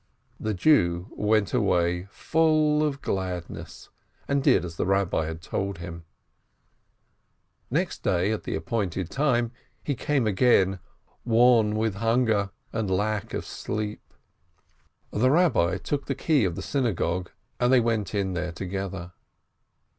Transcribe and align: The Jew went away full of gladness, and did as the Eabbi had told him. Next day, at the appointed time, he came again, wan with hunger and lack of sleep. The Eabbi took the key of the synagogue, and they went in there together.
The 0.39 0.55
Jew 0.55 1.09
went 1.11 1.53
away 1.53 2.07
full 2.09 2.81
of 2.83 3.03
gladness, 3.03 3.89
and 4.27 4.43
did 4.43 4.65
as 4.65 4.75
the 4.75 4.83
Eabbi 4.87 5.27
had 5.27 5.43
told 5.43 5.77
him. 5.77 6.05
Next 7.69 8.01
day, 8.01 8.31
at 8.31 8.41
the 8.41 8.55
appointed 8.55 9.11
time, 9.11 9.51
he 9.83 9.93
came 9.93 10.25
again, 10.25 10.79
wan 11.23 11.75
with 11.75 11.93
hunger 11.97 12.49
and 12.73 12.89
lack 12.89 13.35
of 13.35 13.45
sleep. 13.45 14.01
The 15.11 15.27
Eabbi 15.29 15.77
took 15.83 16.07
the 16.07 16.15
key 16.15 16.45
of 16.45 16.55
the 16.55 16.63
synagogue, 16.63 17.29
and 17.59 17.71
they 17.71 17.79
went 17.79 18.15
in 18.15 18.33
there 18.33 18.51
together. 18.53 19.11